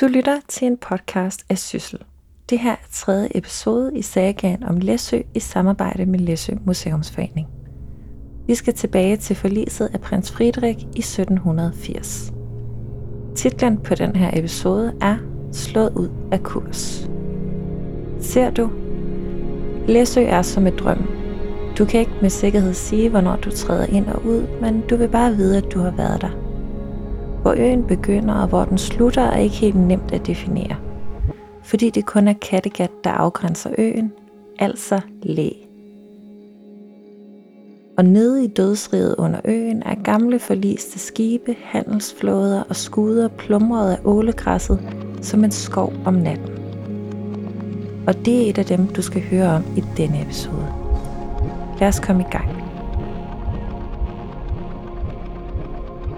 [0.00, 1.98] Du lytter til en podcast af Syssel.
[2.50, 7.48] Det her er tredje episode i sagaen om Læsø i samarbejde med Læsø Museumsforening.
[8.46, 12.32] Vi skal tilbage til forliset af prins Friedrich i 1780.
[13.36, 15.16] Titlen på den her episode er
[15.52, 17.10] Slået ud af kurs.
[18.20, 18.70] Ser du?
[19.88, 21.10] Læsø er som et drøm.
[21.78, 25.08] Du kan ikke med sikkerhed sige, hvornår du træder ind og ud, men du vil
[25.08, 26.39] bare vide, at du har været der.
[27.42, 30.76] Hvor øen begynder og hvor den slutter er ikke helt nemt at definere.
[31.62, 34.12] Fordi det kun er Kattegat, der afgrænser øen,
[34.58, 35.48] altså læ.
[37.98, 43.98] Og nede i dødsriget under øen er gamle forliste skibe, handelsflåder og skuder plumret af
[44.04, 44.80] ålegræsset
[45.22, 46.48] som en skov om natten.
[48.06, 50.66] Og det er et af dem, du skal høre om i denne episode.
[51.80, 52.59] Lad os komme i gang.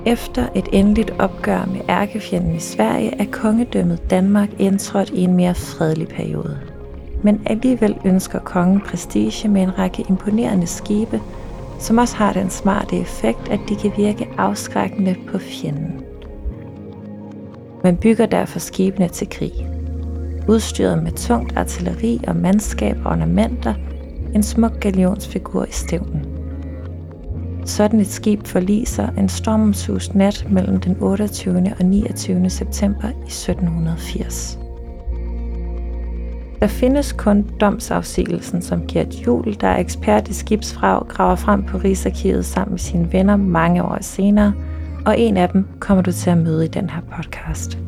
[0.06, 5.54] Efter et endeligt opgør med ærkefjenden i Sverige er kongedømmet Danmark indtrådt i en mere
[5.54, 6.58] fredelig periode.
[7.22, 11.20] Men alligevel ønsker kongen prestige med en række imponerende skibe,
[11.78, 16.02] som også har den smarte effekt, at de kan virke afskrækkende på fjenden.
[17.84, 19.52] Man bygger derfor skibene til krig.
[20.48, 23.74] Udstyret med tungt artilleri og mandskab og ornamenter,
[24.34, 26.31] en smuk galionsfigur i stævnen.
[27.64, 31.74] Sådan et skib forliser en stormsus nat mellem den 28.
[31.78, 32.50] og 29.
[32.50, 34.58] september i 1780.
[36.60, 41.78] Der findes kun domsafsigelsen, som Gert Jul, der er ekspert i skibsfrag, graver frem på
[41.78, 44.52] Rigsarkivet sammen med sine venner mange år senere,
[45.06, 47.78] og en af dem kommer du til at møde i den her podcast.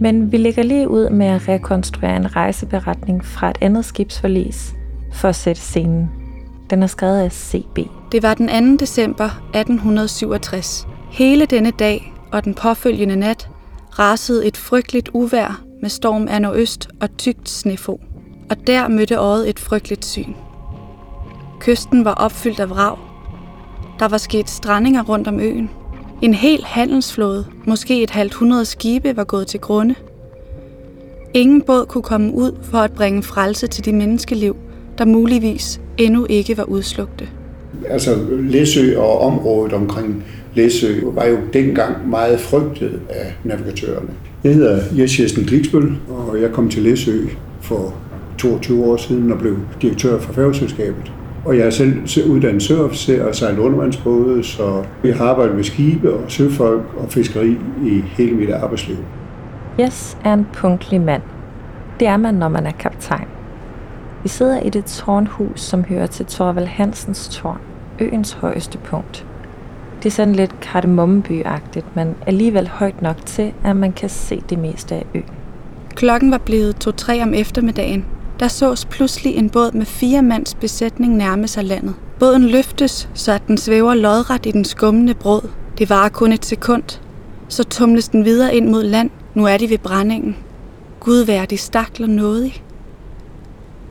[0.00, 4.74] Men vi lægger lige ud med at rekonstruere en rejseberetning fra et andet skibsforlis
[5.12, 6.17] for at sætte scenen.
[6.70, 7.78] Den er skrevet af C.B.
[8.12, 8.76] Det var den 2.
[8.76, 10.86] december 1867.
[11.10, 13.48] Hele denne dag og den påfølgende nat
[13.98, 18.00] rasede et frygteligt uvær med storm af nordøst og tykt snefo.
[18.50, 20.34] Og der mødte øjet et frygteligt syn.
[21.60, 22.98] Kysten var opfyldt af vrag.
[23.98, 25.70] Der var sket strandinger rundt om øen.
[26.22, 29.94] En hel handelsflåde, måske et halvt hundrede skibe, var gået til grunde.
[31.34, 34.56] Ingen båd kunne komme ud for at bringe frelse til de menneskeliv,
[34.98, 37.28] der muligvis endnu ikke var udslugte.
[37.88, 44.08] Altså Læsø og området omkring Læsø var jo dengang meget frygtet af navigatørerne.
[44.44, 47.18] Jeg hedder Jes Jessen Gliksbøl, og jeg kom til Læsø
[47.60, 47.94] for
[48.38, 51.12] 22 år siden og blev direktør for færgeselskabet.
[51.44, 56.14] Og jeg er selv uddannet søofficer og sejlet undervandsbåde, så jeg har arbejdet med skibe
[56.14, 57.56] og søfolk og fiskeri
[57.86, 58.96] i hele mit arbejdsliv.
[59.78, 61.22] Jes er en punktlig mand.
[62.00, 63.37] Det er man, når man er kaptajn.
[64.22, 67.60] Vi sidder i det tårnhus, som hører til Torvald Hansens tårn,
[67.98, 69.26] øens højeste punkt.
[70.02, 74.58] Det er sådan lidt kardemommebyagtigt, men alligevel højt nok til, at man kan se det
[74.58, 75.24] meste af øen.
[75.94, 78.04] Klokken var blevet to-tre om eftermiddagen.
[78.40, 81.94] Der sås pludselig en båd med fire mands besætning nærme sig landet.
[82.18, 85.42] Båden løftes, så at den svæver lodret i den skummende brød.
[85.78, 87.00] Det varer kun et sekund.
[87.48, 89.10] Så tumles den videre ind mod land.
[89.34, 90.36] Nu er de ved brændingen.
[91.00, 92.62] Gud vær de stakler nådig.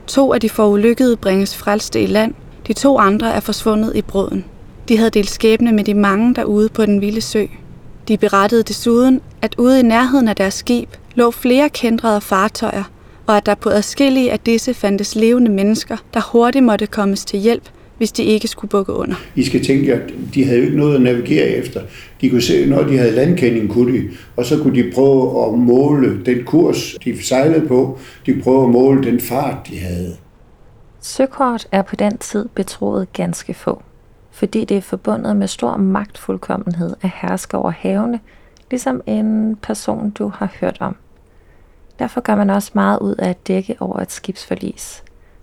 [0.08, 2.34] To af de forulykkede bringes frelste i land.
[2.66, 4.44] De to andre er forsvundet i brøden.
[4.88, 7.44] De havde delt skæbne med de mange derude på den vilde sø.
[8.08, 12.84] De berettede desuden, at ude i nærheden af deres skib lå flere kendrede fartøjer,
[13.26, 17.38] og at der på adskillige af disse fandtes levende mennesker, der hurtigt måtte kommes til
[17.38, 19.14] hjælp, hvis de ikke skulle bukke under.
[19.34, 21.80] I skal tænke, at de havde jo ikke noget at navigere efter.
[22.20, 25.58] De kunne se, når de havde landkending, kunne de, og så kunne de prøve at
[25.58, 27.98] måle den kurs, de sejlede på.
[28.26, 30.16] De kunne prøve at måle den fart, de havde.
[31.00, 33.82] Søkort er på den tid betroet ganske få,
[34.30, 38.20] fordi det er forbundet med stor magtfuldkommenhed at herske over havene,
[38.70, 40.96] ligesom en person, du har hørt om.
[41.98, 45.02] Derfor gør man også meget ud af at dække over et skibsforlis.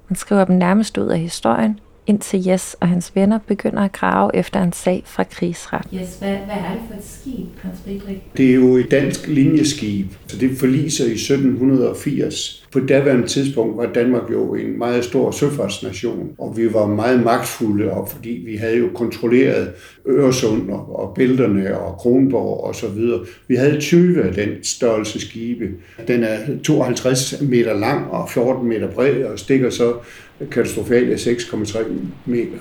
[0.09, 4.35] Man skriver dem nærmest ud af historien, indtil Jes og hans venner begynder at grave
[4.35, 5.87] efter en sag fra krigsret.
[5.93, 8.21] Jes, hvad, hvad er det for et skib, prins Friedrich?
[8.37, 12.65] Det er jo et dansk linjeskib, så det forliser i 1780.
[12.71, 17.91] På daværende tidspunkt var Danmark jo en meget stor søfartsnation, og vi var meget magtfulde,
[17.91, 19.71] og fordi vi havde jo kontrolleret
[20.07, 23.19] Øresund og, og bælterne og Kronborg og så videre.
[23.47, 25.69] Vi havde 20 af den størrelse skibe.
[26.07, 29.93] Den er 52 meter lang og 14 meter bred og stikker så
[30.39, 31.93] katastrofalt af 6,3
[32.25, 32.57] meter.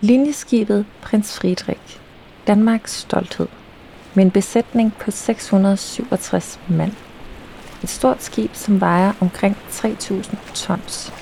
[0.00, 2.00] Linjeskibet Prins Friedrich,
[2.46, 3.46] Danmarks stolthed,
[4.14, 6.92] med en besætning på 667 mand.
[7.82, 11.12] Et stort skib, som vejer omkring 3.000 tons.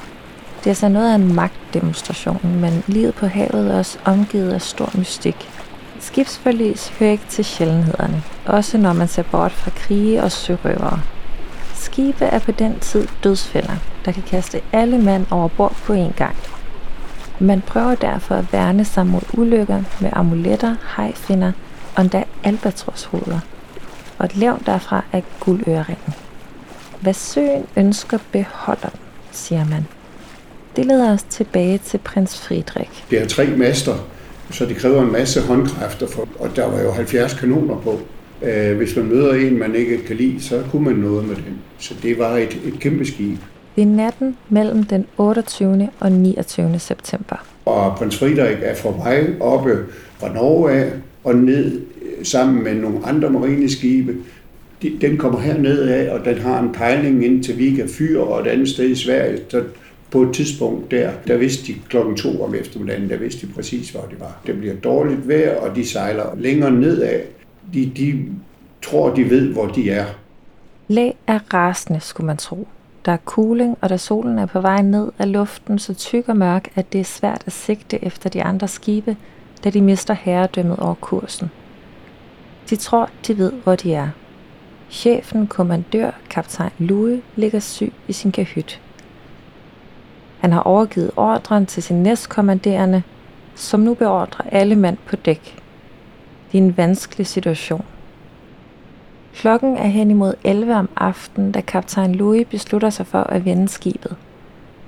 [0.58, 4.62] Det er altså noget af en magtdemonstration, men livet på havet er også omgivet af
[4.62, 5.50] stor mystik.
[6.00, 11.00] Skibsforlis hører ikke til sjældenhederne, også når man ser bort fra krige og sørøvere.
[11.84, 16.12] Skibe er på den tid dødsfælder, der kan kaste alle mand over bord på en
[16.16, 16.36] gang.
[17.38, 21.52] Man prøver derfor at værne sig mod ulykker med amuletter, hejfinder
[21.96, 23.40] og endda albatroshoveder.
[24.18, 26.14] Og et levn derfra er guldøringen.
[27.00, 29.00] Hvad søen ønsker, beholder den,
[29.32, 29.86] siger man.
[30.76, 33.04] Det leder os tilbage til prins Friedrich.
[33.10, 33.94] Det er tre master,
[34.50, 38.00] så det kræver en masse håndkræfter, for, og der var jo 70 kanoner på.
[38.42, 41.58] Øh, hvis man møder en, man ikke kan lide, så kunne man noget med den.
[41.78, 43.38] Så det var et, et kæmpe skib.
[43.76, 45.88] Det er natten mellem den 28.
[46.00, 46.78] og 29.
[46.78, 47.46] september.
[47.64, 49.78] Og prins Friedrich er fra vej oppe
[50.18, 50.92] fra Norge af
[51.24, 54.14] og ned øh, sammen med nogle andre marineskibe.
[55.00, 58.46] Den kommer herned af, og den har en pejling ind til Vika Fyr og et
[58.46, 59.38] andet sted i Sverige.
[59.48, 59.62] Så
[60.10, 63.90] på et tidspunkt der, der vidste de klokken to om eftermiddagen, der vidste de præcis,
[63.90, 64.40] hvor det var.
[64.46, 67.20] Det bliver dårligt vejr, og de sejler længere nedad.
[67.74, 68.26] De, de
[68.82, 70.04] tror, de ved, hvor de er.
[70.88, 72.68] Læ er rasende, skulle man tro.
[73.04, 76.36] Der er cooling, og da solen er på vej ned af luften så tyk og
[76.36, 79.16] mørk, at det er svært at sigte efter de andre skibe,
[79.64, 81.50] da de mister herredømmet over kursen.
[82.70, 84.08] De tror, de ved, hvor de er.
[84.90, 88.80] Chefen, kommandør, kaptajn Louis, ligger syg i sin kahyt.
[90.38, 93.02] Han har overgivet ordren til sin næstkommanderende,
[93.54, 95.63] som nu beordrer alle mand på dæk.
[96.54, 97.84] Det er en vanskelig situation.
[99.34, 103.68] Klokken er hen imod 11 om aftenen, da kaptajn Louis beslutter sig for at vende
[103.68, 104.16] skibet,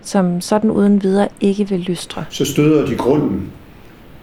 [0.02, 2.24] som sådan uden videre ikke vil lystre.
[2.30, 3.52] Så støder de grunden,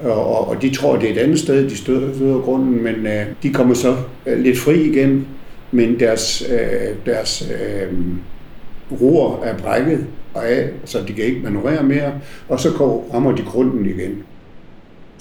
[0.04, 3.26] og, og de tror, det er et andet sted, de støder, støder grunden, men øh,
[3.44, 5.28] de kommer så øh, lidt fri igen,
[5.72, 7.44] men deres, øh, deres
[7.92, 12.14] uh, roer er brækket og af, så de kan ikke manøvrere mere,
[12.50, 14.24] og så går, rammer de grunden igen.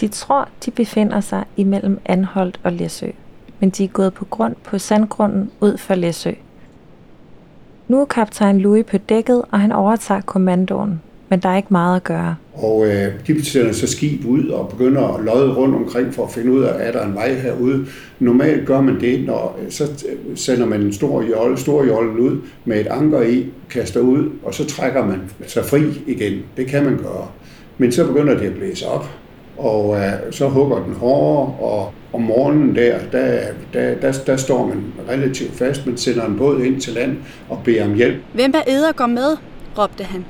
[0.03, 3.07] De tror, de befinder sig imellem Anholdt og Læsø,
[3.61, 6.31] men de er gået på grund på sandgrunden ud for Læsø.
[7.89, 11.97] Nu er kaptajn Louis på dækket, og han overtager kommandoen, men der er ikke meget
[11.97, 12.37] at gøre.
[12.55, 16.31] Og øh, de sender så skib ud og begynder at lodde rundt omkring for at
[16.31, 17.87] finde ud af, er der en vej herude.
[18.19, 22.19] Normalt gør man det, når øh, så øh, sender man en stor jolle, stor jollen
[22.19, 26.43] ud med et anker i, kaster ud, og så trækker man sig fri igen.
[26.57, 27.29] Det kan man gøre.
[27.79, 29.22] Men så begynder det at blæse op,
[29.59, 33.41] og øh, så hugger den hårdere, og om morgenen der, der,
[33.73, 35.87] der, der, der står man relativt fast.
[35.87, 37.17] men sender en båd ind til land
[37.49, 38.23] og beder om hjælp.
[38.35, 39.37] Hvem er æder går med?
[39.79, 40.25] råbte han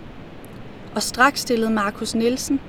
[0.94, 2.60] og straks stillede Markus Nielsen,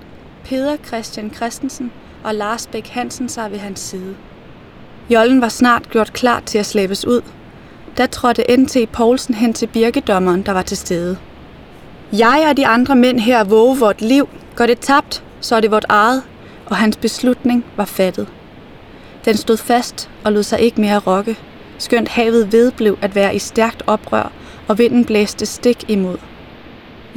[0.45, 1.91] Peder Christian Christensen
[2.23, 4.15] og Lars Bæk Hansen sig ved hans side.
[5.09, 7.21] Jollen var snart gjort klar til at slæbes ud.
[7.97, 8.77] Da trådte N.T.
[8.91, 11.17] Poulsen hen til birkedommeren, der var til stede.
[12.13, 14.29] Jeg og de andre mænd her våge vort liv.
[14.55, 16.23] Går det tabt, så er det vort eget,
[16.65, 18.27] og hans beslutning var fattet.
[19.25, 21.37] Den stod fast og lod sig ikke mere rokke,
[21.77, 24.31] skønt havet vedblev at være i stærkt oprør,
[24.67, 26.17] og vinden blæste stik imod.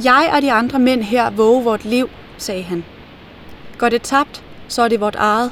[0.03, 2.83] Jeg og de andre mænd her våge vort liv, sagde han.
[3.77, 5.51] Går det tabt, så er det vort eget.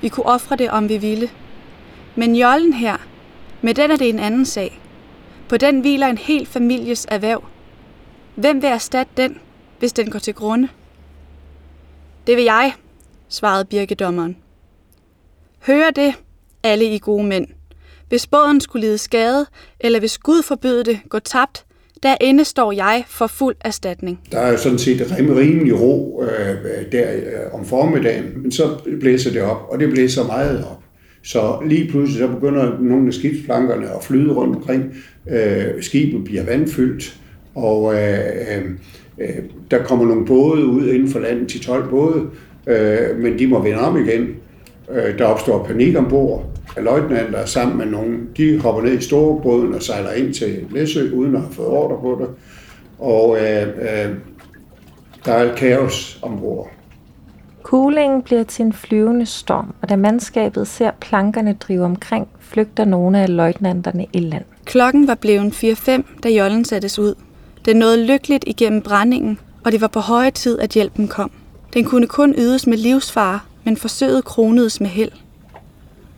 [0.00, 1.30] Vi kunne ofre det, om vi ville.
[2.16, 2.96] Men jollen her,
[3.60, 4.80] med den er det en anden sag.
[5.48, 7.44] På den hviler en hel families erhverv.
[8.34, 9.38] Hvem vil erstatte den,
[9.78, 10.68] hvis den går til grunde?
[12.26, 12.72] Det vil jeg,
[13.32, 14.36] svarede birkedommeren.
[15.66, 16.14] Hør det,
[16.62, 17.46] alle i gode mænd.
[18.08, 19.46] Hvis båden skulle lide skade,
[19.80, 21.64] eller hvis Gud forbyde det, gå tabt,
[22.02, 24.20] derinde står jeg for fuld erstatning.
[24.32, 29.30] Der er jo sådan set rimelig ro øh, der øh, om formiddagen, men så blæser
[29.30, 30.82] det op, og det blæser meget op.
[31.22, 34.96] Så lige pludselig så begynder nogle af skibsplankerne at flyde rundt omkring.
[35.30, 37.20] Øh, skibet bliver vandfyldt,
[37.54, 38.18] og øh,
[38.56, 38.64] øh,
[39.18, 42.30] øh der kommer nogle både ud inden for landet, til 12 både,
[42.66, 44.36] øh, men de må vende om igen.
[44.90, 46.44] Øh, der opstår panik ombord,
[46.76, 51.34] løjtnanter sammen med nogen, de hopper ned i storebåden og sejler ind til Læsø, uden
[51.34, 52.28] at have fået ordre på det.
[52.98, 54.14] Og øh, øh,
[55.24, 56.70] der er kaos ombord.
[57.62, 63.22] Kuglingen bliver til en flyvende storm, og da mandskabet ser plankerne drive omkring, flygter nogle
[63.22, 64.44] af løjtnanterne i land.
[64.64, 67.14] Klokken var blevet 4-5, da jollen sattes ud.
[67.64, 71.30] Den nåede lykkeligt igennem brændingen, og det var på høje tid, at hjælpen kom.
[71.74, 75.12] Den kunne kun ydes med livsfare, men forsøget kronedes med held.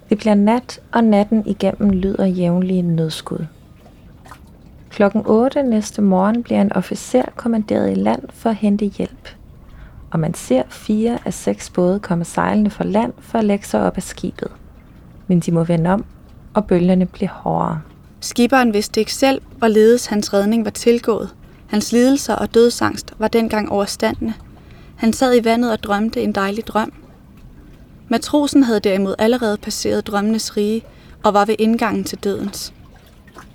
[0.09, 3.47] Det bliver nat, og natten igennem lyder jævnlige nødskud.
[4.91, 9.29] Klokken 8 næste morgen bliver en officer kommanderet i land for at hente hjælp.
[10.11, 13.83] Og man ser fire af seks både komme sejlende fra land for at lægge sig
[13.83, 14.49] op af skibet.
[15.27, 16.05] Men de må vende om,
[16.55, 17.81] og bølgerne bliver hårdere.
[18.21, 21.35] Skiberen vidste ikke selv, hvorledes hans redning var tilgået.
[21.67, 24.35] Hans lidelser og dødsangst var dengang overstandende.
[24.97, 26.93] Han sad i vandet og drømte en dejlig drøm.
[28.09, 30.83] Matrosen havde derimod allerede passeret drømmenes rige
[31.23, 32.73] og var ved indgangen til dødens.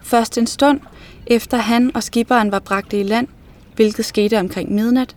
[0.03, 0.79] Først en stund,
[1.27, 3.27] efter han og skiberen var bragt i land,
[3.75, 5.15] hvilket skete omkring midnat,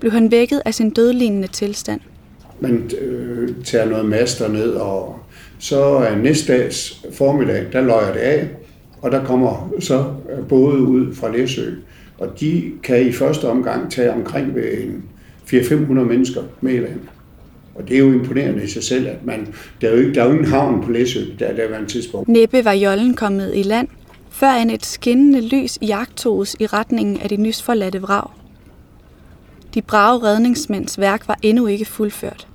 [0.00, 2.00] blev han vækket af sin dødlignende tilstand.
[2.60, 5.18] Man øh, tager noget master ned, og
[5.58, 8.48] så er næste dags formiddag, der løjer det af,
[9.02, 9.98] og der kommer så
[10.32, 11.70] øh, både ud fra Læsø.
[12.18, 15.04] Og de kan i første omgang tage omkring ved en
[15.46, 17.00] 400-500 mennesker med i land.
[17.74, 20.22] Og det er jo imponerende i sig selv, at man, der, er jo, ikke, der
[20.22, 22.28] er jo ingen havn på Læsø, der, der var en tidspunkt.
[22.28, 23.88] Næppe var jollen kommet i land,
[24.30, 28.30] før end et skinnende lys jagtoges i retningen af de nysforladte vrag.
[29.74, 32.46] De brave redningsmænds værk var endnu ikke fuldført.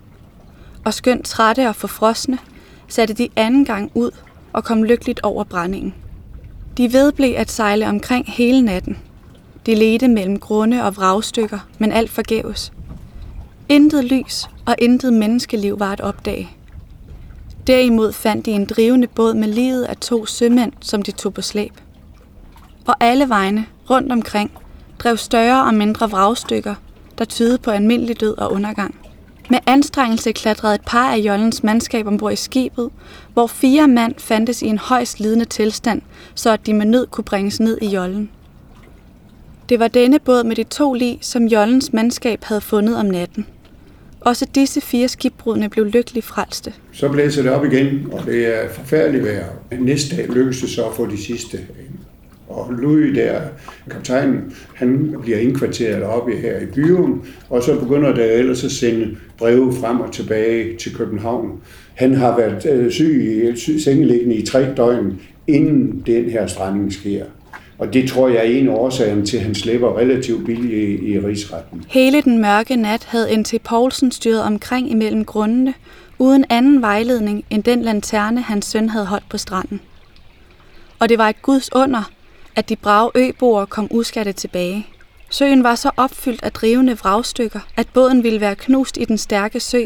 [0.86, 2.38] Og skønt trætte og forfrosne,
[2.88, 4.12] satte de anden gang ud
[4.54, 5.94] og kom lykkeligt over brændingen.
[6.78, 8.98] De vedblev at sejle omkring hele natten.
[9.66, 12.72] De ledte mellem grunde og vragstykker, men alt forgæves.
[13.70, 16.50] Intet lys og intet menneskeliv var at opdage.
[17.68, 21.42] Derimod fandt de en drivende båd med livet af to sømænd, som de tog på
[21.42, 21.72] slæb.
[22.86, 24.52] Og alle vegne, rundt omkring,
[25.00, 26.76] drev større og mindre vragstykker,
[27.18, 28.96] der tydede på almindelig død og undergang.
[29.50, 32.90] Med anstrengelse klatrede et par af jollens mandskab ombord i skibet,
[33.34, 36.02] hvor fire mand fandtes i en højst lidende tilstand,
[36.36, 38.30] så at de med nød kunne bringes ned i jollen.
[39.70, 43.46] Det var denne båd med de to lig, som jollens mandskab havde fundet om natten.
[44.22, 46.74] Også disse fire skibbrudne blev lykkeligt frelste.
[46.92, 49.46] Så blæser det op igen, og det er forfærdeligt vejr.
[49.80, 51.60] Næste dag lykkedes det så at få de sidste
[52.48, 53.42] og Louis der,
[53.90, 59.18] kaptajnen, han bliver indkvarteret oppe her i byen, og så begynder der ellers at sende
[59.38, 61.62] breve frem og tilbage til København.
[61.96, 67.26] Han har været øh, syg i sengeliggende i tre døgn, inden den her stranding sker.
[67.80, 71.12] Og det tror jeg er en af årsagerne til, at han slipper relativt billigt i,
[71.12, 71.86] i rigsretten.
[71.88, 73.54] Hele den mørke nat havde N.T.
[73.64, 75.74] Poulsen styret omkring imellem grundene,
[76.20, 79.82] uden anden vejledning end den lanterne, hans søn havde holdt på stranden.
[81.00, 82.12] Og det var et guds under,
[82.56, 84.88] at de brave øboer kom uskatte tilbage.
[85.30, 89.60] Søen var så opfyldt af drivende vragstykker, at båden ville være knust i den stærke
[89.60, 89.84] sø.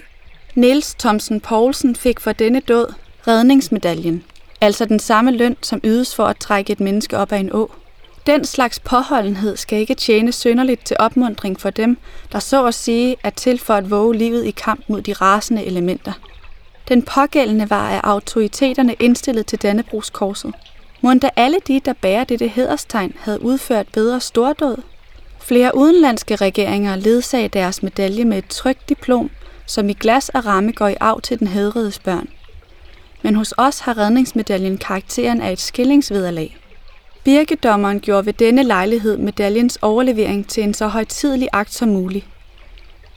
[0.56, 2.88] Niels Thomsen Poulsen fik for denne død
[3.28, 4.24] redningsmedaljen,
[4.62, 7.72] altså den samme løn, som ydes for at trække et menneske op af en å.
[8.26, 11.98] Den slags påholdenhed skal ikke tjene synderligt til opmundring for dem,
[12.32, 15.66] der så at sige er til for at våge livet i kamp mod de rasende
[15.66, 16.14] elementer.
[16.90, 20.54] Den pågældende var af autoriteterne indstillet til Dannebrogskorset.
[21.02, 24.82] Må da alle de, der bærer dette hederstegn, havde udført bedre stordåd?
[25.40, 29.30] Flere udenlandske regeringer ledsagede deres medalje med et trygt diplom,
[29.66, 32.28] som i glas og ramme går i arv til den hedredes børn.
[33.22, 36.61] Men hos os har redningsmedaljen karakteren af et skillingsvederlag.
[37.24, 42.26] Birkedommeren gjorde ved denne lejlighed medaljens overlevering til en så højtidelig akt som muligt.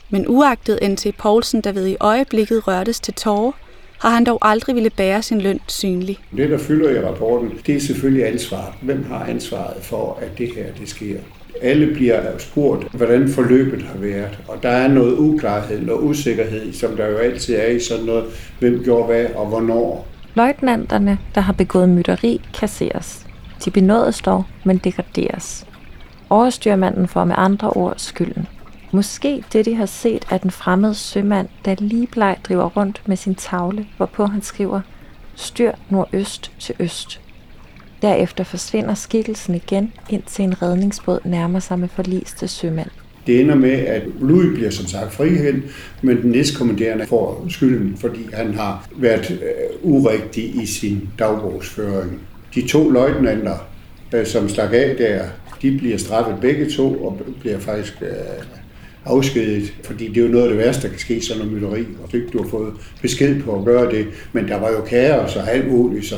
[0.09, 1.07] Men uagtet N.T.
[1.17, 3.51] Poulsen, der ved i øjeblikket rørtes til tårer,
[3.99, 6.17] har han dog aldrig ville bære sin løn synlig.
[6.37, 8.73] Det, der fylder i rapporten, det er selvfølgelig ansvaret.
[8.81, 11.17] Hvem har ansvaret for, at det her det sker?
[11.61, 16.95] Alle bliver spurgt, hvordan forløbet har været, og der er noget uklarhed og usikkerhed, som
[16.95, 18.25] der jo altid er i sådan noget,
[18.59, 20.07] hvem gjorde hvad og hvornår.
[20.35, 23.25] Løjtnanterne, der har begået mytteri, kasseres.
[23.65, 25.65] De benådes dog, men degraderes.
[26.29, 28.47] Overstyrmanden får med andre ord skylden.
[28.91, 33.17] Måske det, de har set, er den fremmede sømand, der lige bleg driver rundt med
[33.17, 34.81] sin tavle, hvorpå han skriver,
[35.35, 37.21] styr nordøst til øst.
[38.01, 42.89] Derefter forsvinder skikkelsen igen, indtil en redningsbåd nærmer sig med forliste sømand.
[43.27, 45.65] Det ender med, at Louis bliver som sagt frikendt,
[46.01, 52.21] men den næstkommanderende får skylden, fordi han har været øh, urigtig i sin dagbogsføring.
[52.55, 53.67] De to løjtnanter,
[54.13, 55.25] øh, som stak af der,
[55.61, 58.07] de bliver straffet begge to og bliver faktisk øh,
[59.05, 61.85] afskediget, fordi det er jo noget af det værste, der kan ske, sådan noget mytteri,
[62.03, 65.35] og ikke du har fået besked på at gøre det, men der var jo kaos
[65.35, 66.15] og alt muligt, så,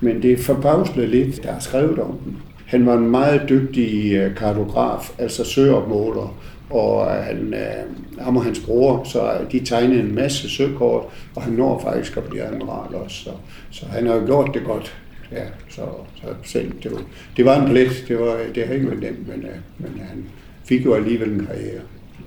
[0.00, 2.36] men det er forbavsende lidt, der er skrevet om den.
[2.66, 6.36] Han var en meget dygtig øh, kartograf, altså søopmåler,
[6.70, 11.04] og øh, han, øh, ham og hans bror, så øh, de tegnede en masse søkort,
[11.34, 13.30] og han når faktisk at blive admiral også, så,
[13.70, 14.96] så han har jo gjort det godt.
[15.34, 15.82] Ja, så,
[16.14, 17.02] så selv, det, var,
[17.36, 20.24] det var en plet, det, var, det har ikke været nemt, men, øh, men han
[20.64, 21.80] fik jo alligevel en karriere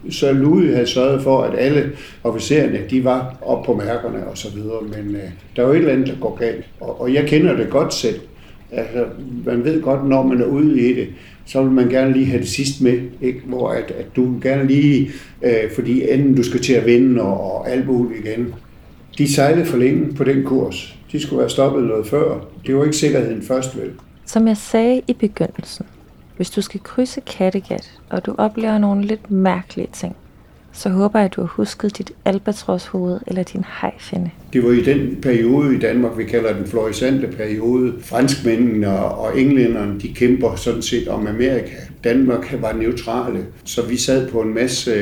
[0.09, 1.91] så Louis havde sørget for, at alle
[2.23, 5.21] officererne, de var op på mærkerne og så videre, men øh,
[5.55, 6.65] der er jo et eller andet, der går galt.
[6.79, 8.19] Og, og jeg kender det godt selv.
[8.71, 9.05] Altså,
[9.45, 11.07] man ved godt, når man er ude i det,
[11.45, 13.41] så vil man gerne lige have det sidste med, ikke?
[13.45, 15.11] hvor at, at du gerne lige,
[15.41, 18.53] øh, fordi enden du skal til at vinde og, og alt muligt igen.
[19.17, 20.97] De sejlede for længe på den kurs.
[21.11, 22.39] De skulle være stoppet noget før.
[22.67, 23.91] Det var ikke sikkerheden først, vel?
[24.25, 25.85] Som jeg sagde i begyndelsen,
[26.35, 30.15] hvis du skal krydse Kattegat, og du oplever nogle lidt mærkelige ting,
[30.71, 34.29] så håber jeg, at du har husket dit albatroshoved eller din hejfinde.
[34.53, 37.93] Det var i den periode i Danmark, vi kalder den florissante periode.
[38.01, 41.75] Franskmændene og englænderne, de kæmper sådan set om Amerika.
[42.03, 44.93] Danmark var neutrale, så vi sad på en masse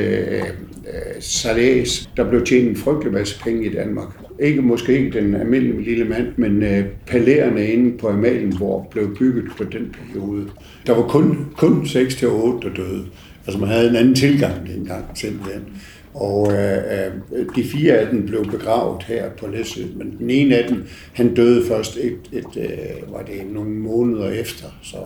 [0.86, 2.10] øh, salæs.
[2.16, 4.08] Der blev tjent en frygtelig masse penge i Danmark.
[4.40, 9.44] Ikke måske ikke den almindelige lille mand, men øh, palæerne inde på Amalienborg blev bygget
[9.58, 10.46] på den periode.
[10.86, 12.26] Der var kun, kun 6-8,
[12.62, 13.04] der døde.
[13.46, 15.62] Altså man havde en anden tilgang dengang simpelthen.
[16.14, 16.76] Og øh,
[17.32, 20.84] øh, de fire af dem blev begravet her på Læsø, men den ene af dem,
[21.12, 24.66] han døde først et, et, øh, var det nogle måneder efter.
[24.82, 24.96] Så.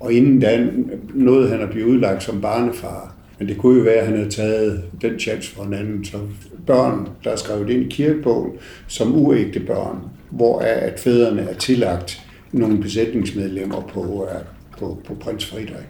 [0.00, 0.66] Og inden da
[1.14, 3.17] nåede han at blive udlagt som barnefar.
[3.38, 6.04] Men det kunne jo være, at han havde taget den chance for en anden.
[6.04, 6.18] Så
[6.66, 8.52] børn, der er skrevet ind i kirkebogen
[8.86, 9.98] som uægte børn,
[10.30, 12.20] hvor er, at fædrene er tillagt
[12.52, 14.40] nogle besætningsmedlemmer på, øh,
[14.78, 15.88] på, på prins Frederik.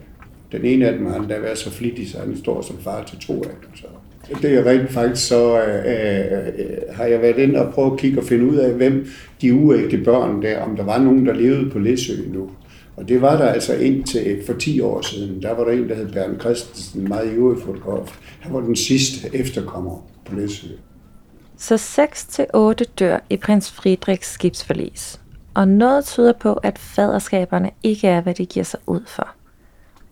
[0.53, 3.19] Den ene af dem har endda været så flittig, så han står som far til
[3.19, 3.77] to af dem.
[3.77, 3.87] Så.
[4.43, 8.19] Det er rent faktisk, så øh, øh, har jeg været inde og prøvet at kigge
[8.19, 9.07] og finde ud af, hvem
[9.43, 12.51] de uægte børn der, om der var nogen, der levede på Læsø nu.
[12.99, 15.43] Og det var der altså indtil for 10 år siden.
[15.43, 18.19] Der var der en, der hed Bernd Christensen, en meget ivrig fotograf.
[18.41, 20.67] Han var den sidste efterkommer på Læsø.
[21.57, 21.75] Så
[22.81, 25.21] 6-8 dør i prins Friedrichs skibsforlis.
[25.55, 29.29] Og noget tyder på, at faderskaberne ikke er, hvad de giver sig ud for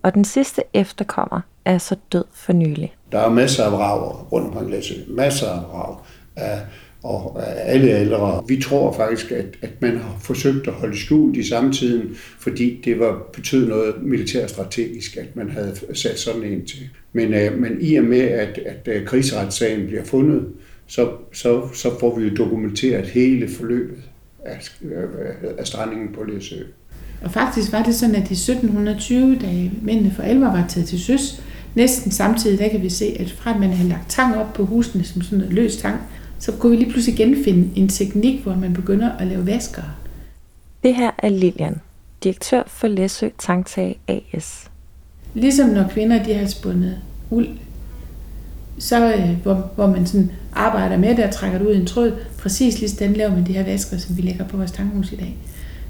[0.07, 2.95] og den sidste efterkommer er så død for nylig.
[3.12, 4.95] Der er masser af vrager rundt omkring Læsø.
[5.09, 5.97] Masser af vrag
[6.37, 6.61] af,
[7.07, 8.45] og alle aldre.
[8.49, 12.99] Vi tror faktisk, at, at man har forsøgt at holde skjult i samtiden, fordi det
[12.99, 16.89] var betød noget militærstrategisk, at man havde sat sådan en til.
[17.13, 20.47] Men, øh, men i og med, at, at uh, krigsretssagen bliver fundet,
[20.87, 23.99] så, så, så får vi jo dokumenteret hele forløbet
[24.45, 26.57] af, øh, af strandingen på Læsø.
[27.23, 31.01] Og faktisk var det sådan, at i 1720, da mændene for alvor var taget til
[31.01, 31.43] søs,
[31.75, 34.65] næsten samtidig, der kan vi se, at fra at man havde lagt tang op på
[34.65, 35.97] husene som sådan noget løs tang,
[36.38, 39.83] så kunne vi lige pludselig genfinde en teknik, hvor man begynder at lave vasker.
[40.83, 41.81] Det her er Lilian,
[42.25, 44.71] direktør for Læsø Tangtag AS.
[45.35, 46.99] Ligesom når kvinder de har spundet
[47.31, 47.49] uld,
[48.79, 51.87] så øh, hvor, hvor man sådan arbejder med det og trækker det ud i en
[51.87, 55.12] tråd, præcis lige sådan laver man de her vasker, som vi lægger på vores tanghus
[55.12, 55.37] i dag.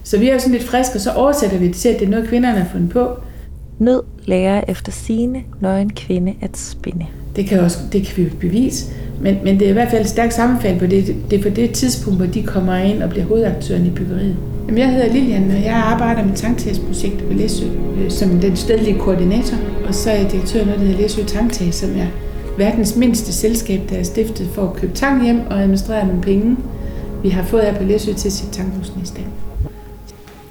[0.03, 2.07] Så vi er jo sådan lidt friske, og så oversætter vi det til, at det
[2.07, 3.19] er noget, kvinderne har fundet på.
[3.79, 7.07] Nød lærer efter sine nøgen kvinde at spinde.
[7.37, 8.87] Det kan, også, det kan vi jo bevise,
[9.21, 11.17] men, men det er i hvert fald et stærkt sammenfald på det.
[11.31, 14.37] Det er på det tidspunkt, hvor de kommer ind og bliver hovedaktøren i byggeriet.
[14.67, 17.65] Jamen, jeg hedder Lilian, og jeg arbejder med tanktagsprojektet på Læsø
[17.97, 19.57] øh, som den stedlige koordinator.
[19.87, 22.07] Og så er jeg direktør noget, der hedder Læsø Tanktag, som er
[22.59, 26.57] verdens mindste selskab, der er stiftet for at købe tang hjem og administrere nogle penge,
[27.23, 29.46] vi har fået af på Læsø til sit tankhusene i stand.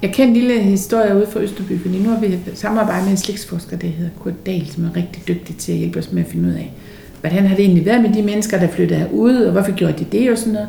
[0.02, 3.18] Jeg kender en lille historie ude fra Østerby, fordi nu har vi samarbejdet med en
[3.18, 6.32] slægtsforsker, der hedder Kurt Dahl, som er rigtig dygtig til at hjælpe os med at
[6.32, 6.72] finde ud af,
[7.22, 10.06] hvordan har det egentlig været med de mennesker, der flyttede herud, og hvorfor gjorde de
[10.18, 10.68] det og sådan noget.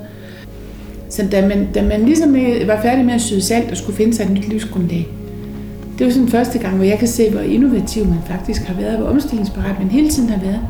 [1.08, 2.34] Så da man, da man ligesom
[2.66, 5.08] var færdig med at syde salt og skulle finde sig et nyt livsgrundlag,
[5.98, 8.98] det var sådan første gang, hvor jeg kan se, hvor innovativ man faktisk har været,
[8.98, 10.60] hvor omstillingsparat man hele tiden har været.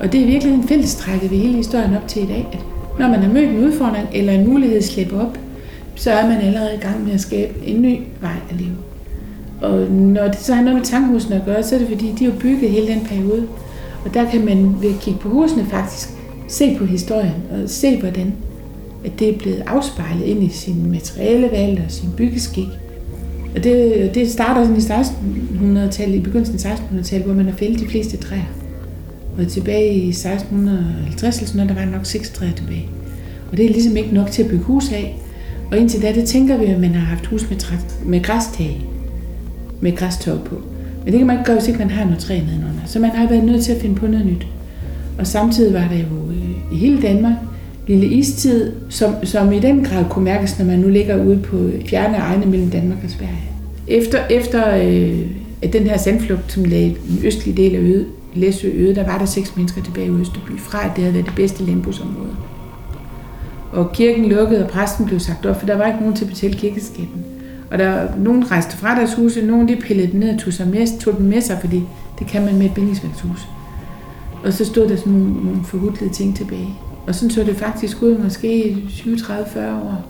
[0.00, 2.58] Og det er virkelig en fællestrækket ved hele historien op til i dag, at
[2.98, 5.38] når man har mødt en udfordring eller en mulighed slippe op,
[5.94, 8.76] så er man allerede i gang med at skabe en ny vej at leve.
[9.60, 12.24] Og når det så har noget med tankhusene at gøre, så er det fordi, de
[12.24, 13.46] er jo bygget hele den periode.
[14.04, 16.08] Og der kan man ved at kigge på husene faktisk
[16.48, 18.32] se på historien og se, hvordan
[19.04, 22.68] at det er blevet afspejlet ind i sin materialevalg og sin byggeskik.
[23.56, 27.80] Og det, det starter sådan i 1600-tallet, i begyndelsen af 1600-tallet, hvor man har fældet
[27.80, 28.44] de fleste træer.
[29.38, 32.88] Og tilbage i 1650 eller sådan noget, der var nok seks træer tilbage.
[33.50, 35.16] Og det er ligesom ikke nok til at bygge hus af,
[35.70, 38.86] og indtil da, det tænker vi, at man har haft hus med, træ, med græstag,
[39.80, 40.54] med græstog på.
[41.04, 42.80] Men det kan man ikke gøre, hvis ikke man har noget træ nedenunder.
[42.86, 44.46] Så man har været nødt til at finde på noget nyt.
[45.18, 47.34] Og samtidig var der jo øh, i hele Danmark
[47.86, 51.70] lille istid, som, som i den grad kunne mærkes, når man nu ligger ude på
[51.86, 53.50] fjerne egne mellem Danmark og Sverige.
[53.88, 55.20] Efter, efter øh,
[55.62, 59.18] at den her sandflugt, som lagde den østlige del af øde, Læsø øde, der var
[59.18, 62.36] der seks mennesker tilbage i Østerby, fra at det havde været det bedste landbrugsområde.
[63.72, 66.30] Og kirken lukkede, og præsten blev sagt op, for der var ikke nogen til at
[66.30, 67.24] betale kirkeskatten.
[67.70, 70.68] Og der nogen rejste fra deres huse, nogen de pillede den ned og tog, sig
[70.68, 71.82] med, tog den med sig, fordi
[72.18, 73.48] det kan man med et bindingsværkshus.
[74.44, 76.68] Og så stod der sådan nogle, nogle forhudlede ting tilbage.
[77.06, 80.06] Og sådan så det faktisk ud, måske 20, 30, 40 år.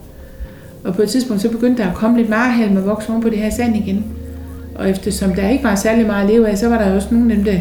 [0.84, 3.30] Og på et tidspunkt, så begyndte der at komme lidt marhalm og vokse oven på
[3.30, 4.04] det her sand igen.
[4.74, 7.30] Og eftersom der ikke var særlig meget at leve af, så var der også nogle
[7.30, 7.58] af dem, der,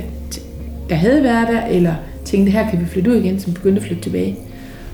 [0.90, 1.94] der havde været der, eller
[2.26, 4.38] tænkte, her kan vi flytte ud igen, som begyndte at flytte tilbage.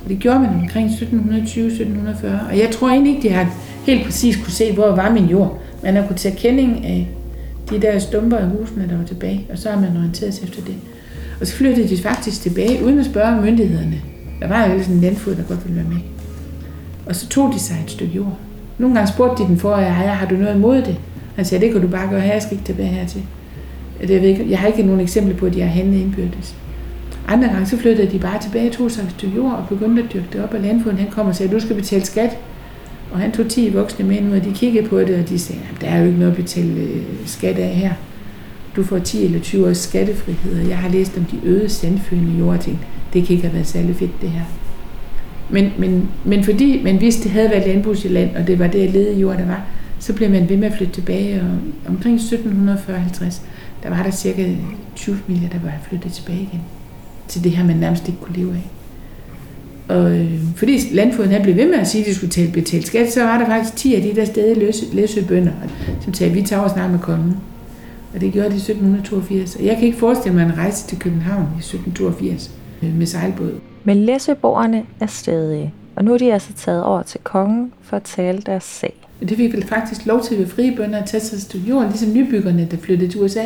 [0.07, 2.49] Det gjorde man omkring 1720-1740.
[2.49, 3.53] Og jeg tror egentlig ikke, de har
[3.85, 5.61] helt præcis kunne se, hvor var min jord.
[5.83, 7.09] Man har kunne tage kending af
[7.69, 10.61] de der stumper af husene, der var tilbage, og så har man orienteret sig efter
[10.61, 10.75] det.
[11.41, 14.01] Og så flyttede de faktisk tilbage, uden at spørge myndighederne.
[14.41, 16.01] Der var jo ellers en landfod, der godt ville være med.
[17.05, 18.37] Og så tog de sig et stykke jord.
[18.77, 20.97] Nogle gange spurgte de den for, ejer, har du noget imod det?
[21.35, 23.21] Han sagde, det kan du bare gøre her, jeg skal ikke tilbage hertil.
[24.01, 26.55] Jeg, ved ikke, jeg har ikke nogen eksempler på, at de har handlet indbyrdes.
[27.27, 30.13] Andre gange så flyttede de bare tilbage, tog sig et stykke jord og begyndte at
[30.13, 30.53] dyrke det op.
[30.53, 32.37] Og landfoden han kom og sagde, du skal betale skat.
[33.11, 35.61] Og han tog 10 voksne mænd ud, og de kiggede på det, og de sagde,
[35.81, 37.93] der er jo ikke noget at betale øh, skat af her.
[38.75, 42.39] Du får 10 eller 20 års skattefrihed, og jeg har læst om de øde sandfødende
[42.39, 44.41] jord, og tænkte, det kan ikke have været særlig fedt det her.
[45.49, 49.19] Men, men, men fordi man vidste, det havde været landbrugsland, og det var det lede
[49.19, 49.65] jord, der var,
[49.99, 51.47] så blev man ved med at flytte tilbage, og
[51.87, 53.41] omkring 1740-50,
[53.83, 54.55] der var der cirka
[54.95, 56.61] 20 familier, der var flyttet tilbage igen
[57.27, 58.69] til det her, man nærmest ikke kunne leve af.
[59.95, 62.85] Og øh, fordi landfoden havde blev ved med at sige, at de skulle tale, betale
[62.85, 65.51] skat, så var der faktisk 10 af de der steder løse, læsø bønder,
[66.01, 67.37] som sagde, vi tager os snart med kongen.
[68.13, 69.55] Og det gjorde de i 1782.
[69.55, 72.51] Og jeg kan ikke forestille mig en rejse til København i 1782
[72.83, 73.53] øh, med sejlbåd.
[73.83, 78.03] Men læsøboerne er stadige, og nu er de altså taget over til kongen for at
[78.03, 78.93] tale deres sag.
[79.19, 82.13] Det fik vel faktisk lov til ved frie bønder at tage sig et jorden, ligesom
[82.13, 83.43] nybyggerne, der flyttede til USA.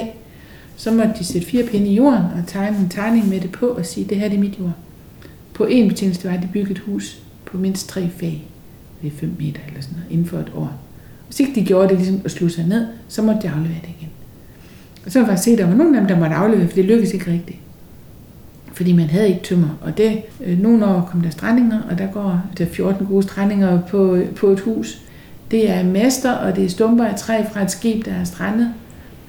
[0.80, 3.68] Så måtte de sætte fire pinde i jorden og tegne en tegning med det på
[3.68, 4.74] og sige, det her det er mit jord.
[5.54, 8.48] På en betingelse var, at de byggede et hus på mindst tre fag.
[9.02, 10.74] Det er 5 meter eller sådan noget, inden for et år.
[11.28, 13.90] Hvis ikke de gjorde det ligesom at slutte sig ned, så måtte de aflevere det
[14.00, 14.10] igen.
[15.06, 16.76] Og så var faktisk se, at der var nogle af dem, der måtte aflevere, for
[16.76, 17.60] det lykkedes ikke rigtigt.
[18.74, 19.78] Fordi man havde ikke tømmer.
[19.82, 23.82] Og det, øh, nogle år kom der strandinger, og der går der 14 gode strandinger
[23.82, 25.02] på, øh, på et hus.
[25.52, 28.74] Det er mester, og det er stumper af træ fra et skib, der er strandet.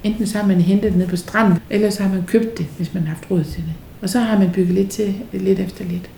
[0.03, 2.65] Enten så har man hentet det ned på stranden, eller så har man købt det,
[2.77, 3.73] hvis man har haft råd til det.
[4.01, 6.09] Og så har man bygget lidt til, lidt efter lidt.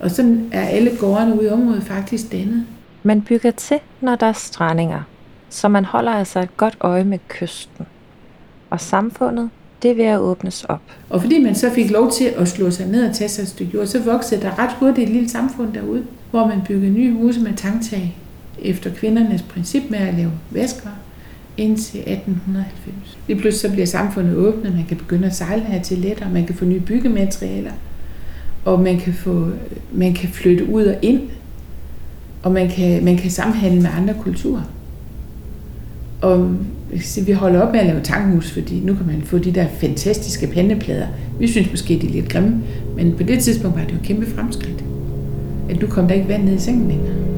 [0.00, 2.66] Og så er alle gårdene ude i området faktisk dannet.
[3.02, 5.02] Man bygger til, når der er strandinger,
[5.50, 7.86] så man holder altså et godt øje med kysten.
[8.70, 9.50] Og samfundet,
[9.82, 10.80] det er ved at åbnes op.
[11.10, 13.48] Og fordi man så fik lov til at slå sig ned og tage sig et
[13.48, 17.12] stykke jord, så voksede der ret hurtigt et lille samfund derude, hvor man byggede nye
[17.12, 18.16] huse med tanktag
[18.62, 20.90] efter kvindernes princip med at lave vasker
[21.56, 23.18] indtil 1890.
[23.28, 26.46] Lige pludselig så bliver samfundet åbnet, man kan begynde at sejle her til lettere, man
[26.46, 27.72] kan få nye byggematerialer,
[28.64, 29.50] og man kan, få,
[29.92, 31.20] man kan flytte ud og ind,
[32.42, 34.62] og man kan, man kan samhandle med andre kulturer.
[36.20, 36.56] Og
[37.26, 40.46] vi holder op med at lave tankhus, fordi nu kan man få de der fantastiske
[40.46, 41.06] pandeplader.
[41.38, 42.62] Vi synes måske, de er lidt grimme,
[42.96, 44.84] men på det tidspunkt var det jo et kæmpe fremskridt.
[45.70, 47.33] At nu kom der ikke vand ned i sengen længere.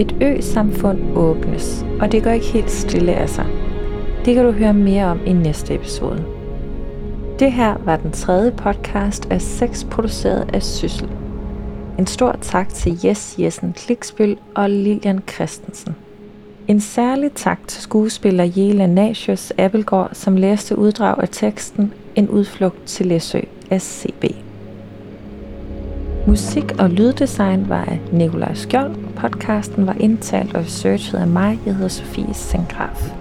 [0.00, 3.46] Et ø-samfund åbnes, og det går ikke helt stille af sig.
[4.24, 6.24] Det kan du høre mere om i næste episode.
[7.38, 11.08] Det her var den tredje podcast af seks produceret af Syssel.
[11.98, 15.96] En stor tak til Jes Jessen Kliksbøl og Lilian Christensen.
[16.68, 22.86] En særlig tak til skuespiller Jela Nasius Appelgaard, som læste uddrag af teksten En udflugt
[22.86, 24.24] til Læsø af CB.
[26.26, 29.09] Musik og lyddesign var af Nikolaj Skjold.
[29.20, 31.58] Podcasten var indtalt og researchet af mig.
[31.66, 33.19] Jeg hedder Sofie Sengraf.